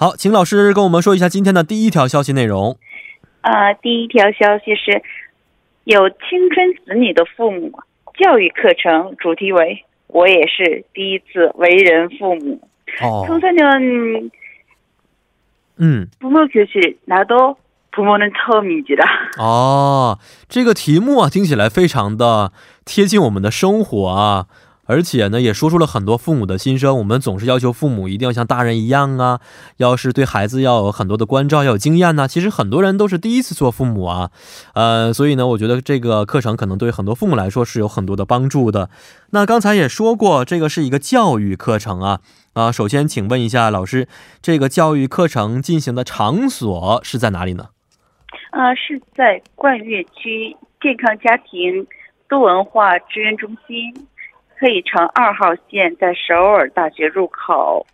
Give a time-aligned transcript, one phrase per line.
[0.00, 2.76] 好，请老师跟我们说一下今天的第一条消息内容。
[3.40, 5.02] 啊，第一条消息是
[5.84, 7.72] 有青春子女的父母
[8.18, 9.84] 教育课程，主题为。
[10.08, 12.60] 我也是第一次为人父母。
[13.02, 13.26] 哦。
[13.28, 14.30] 청소년
[15.78, 16.08] 嗯。
[16.20, 19.04] 부모교실나도부모는처음이지 라。
[19.38, 20.18] 哦，
[20.48, 22.52] 这个题目啊，听起来非常的
[22.84, 24.46] 贴近我们的生活啊。
[24.91, 26.97] 而且呢，也说出了很多父母的心声。
[26.97, 29.39] 我们总是要求父母一定要像大人一样啊，
[29.77, 32.27] 要是对孩子要有很多的关照，要有经验呢。
[32.27, 34.31] 其实很多人都是第一次做父母啊，
[34.73, 38.89] 呃，所以呢，我觉得这个课程可能对很多父母来说是有很多的帮助的。
[39.29, 42.19] 那刚才也说过，这个是一个教育课程啊
[42.51, 42.69] 啊。
[42.69, 44.09] 首先，请问一下老师，
[44.41, 47.69] 这个教育课程进行的场所是在哪里呢？
[48.49, 51.87] 啊，是在冠岳区健康家庭
[52.27, 54.07] 多文化支援中心。
[54.61, 57.87] 可以乘二号线，在首尔大学入口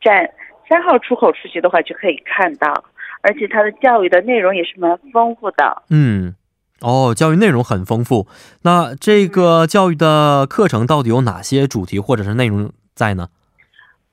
[0.00, 0.30] 站
[0.68, 2.84] 三号出口出去的话，就可以看到。
[3.22, 5.82] 而且它的教育的内容也是蛮丰富的。
[5.90, 6.36] 嗯，
[6.80, 8.28] 哦，教育内容很丰富。
[8.62, 13.28] 那这个教育的课程到底有哪些主题或者是内容在呢？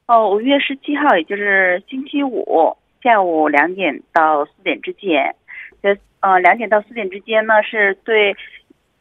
[0.07, 5.35] 哦，五月十七号，也就是星期五下午两点到四点之间。
[5.83, 8.35] 呃，呃，两点到四点之间呢，是对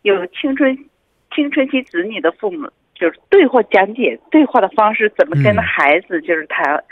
[0.02, 0.76] 有青春。
[1.36, 6.82] 青春期子女的父母就是对话讲解，对话的方式怎么跟孩子就是谈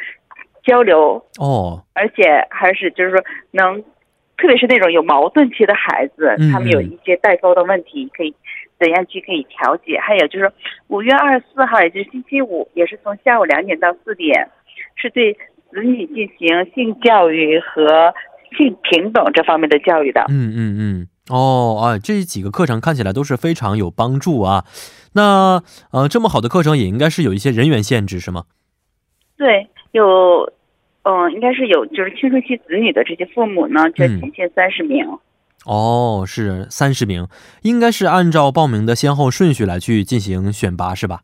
[0.62, 3.82] 交流哦，而且还是就是说能，
[4.36, 8.34] 特别是那种有矛盾期的孩子，他们有一些代沟的问题，可以
[8.78, 9.98] 怎样去可以调解？
[9.98, 10.52] 还有就是
[10.88, 14.48] 五月二十四号，也就是星期五，也是从下午两点到四点，
[14.96, 15.32] 是对
[15.70, 18.12] 子女进行性教育和
[18.58, 20.26] 性平等这方面的教育的。
[20.28, 21.08] 嗯嗯嗯。
[21.30, 24.64] 哦啊，这几个课程看起来都是非常有帮助啊。
[25.14, 28.44] 那呃，这么好的课程也应该是有一些人员限制，是吗？
[29.38, 30.52] 对，有，
[31.02, 35.06] 嗯，应该是有，就是青春期子女的这些父母呢，就仅限三十名。
[35.64, 37.26] 哦，是三十名，
[37.62, 41.22] 应该是按照报名的先后顺序来去进行选拔，是吧？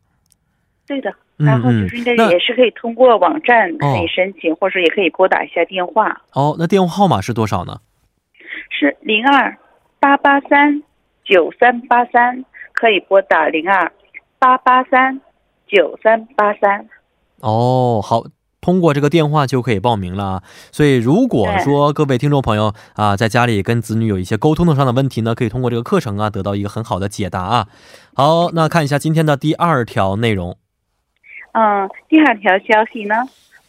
[0.87, 6.23] 对的，然后就是应该也是可以通过网站可以申请，或者也可以拨打一下电话。
[6.33, 7.81] 哦，那电话号码是多少呢？
[8.71, 9.55] 是零二。
[10.01, 10.81] 八八三
[11.23, 13.91] 九三八三可以拨打零二
[14.39, 15.21] 八八三
[15.67, 16.89] 九三八三。
[17.41, 18.23] 哦，好，
[18.59, 20.41] 通过这个电话就可以报名了。
[20.71, 27.67] 所以，如果说各位听众朋友啊，在家里跟子女有一些沟通上的问题呢，可以通过这个课程啊，得到一个很好的解答啊。
[28.15, 30.57] 好，那看一下今天的第二条内容。
[31.51, 33.15] 嗯，第二条消息呢，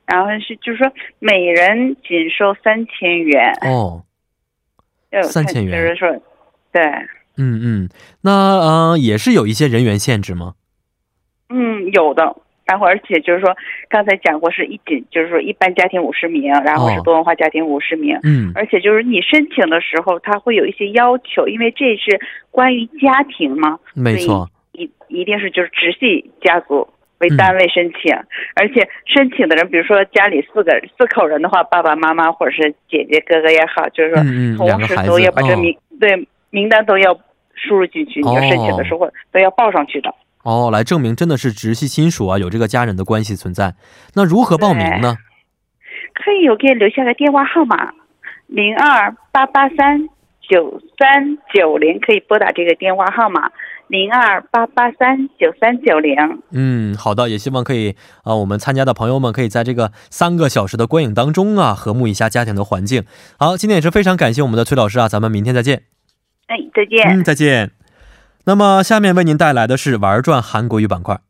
[0.06, 4.02] 然后是就是说每人仅收三千元哦，
[5.22, 6.20] 三千元，就是说。
[6.72, 6.82] 对，
[7.36, 7.88] 嗯嗯，
[8.22, 10.54] 那呃也是有一些人员限制吗？
[11.48, 13.54] 嗯，有的，然后而且就是说
[13.88, 22.20] 刚才讲过是一仅就是说一般家庭五十名，然后是多文化家庭五十名，嗯，而且就是你申请的时候他会有一些要求，因为这是
[22.50, 28.12] 关于家庭嘛，没错，一一定是就是直系家族为单位申请，
[28.56, 34.16] 而且申请的人，比如说家里四个四口人的话，爸爸妈妈或者是姐姐哥哥也好，就是说
[34.56, 35.56] 同时都要把这哦。
[35.58, 37.18] 名、对名单都要
[37.54, 40.14] 输入进去，你要申请的时候都要报上去的。
[40.42, 43.74] 哦，来证明真的是直系亲属啊，有这个家人的关系存在。
[44.14, 45.16] 那如何报名呢？
[46.14, 47.92] 可以，我给你留下个电话号码，
[48.46, 50.08] 零二八八三
[50.48, 53.50] 九三九零，可以拨打这个电话号码，
[53.88, 56.14] 零二八八三九三九零。
[56.52, 63.04] 嗯，好的，也希望可以啊、我们参加的朋友们可以在这个三个小时的观影当中啊，和睦一下家庭的环境。
[63.38, 65.95] 好，今天也是非常感谢我们的崔老师啊，咱们明天再见。
[66.46, 67.02] 哎，再见。
[67.08, 67.72] 嗯，再见。
[68.44, 71.20] 那么下面为您带来的是玩转韩国语板块。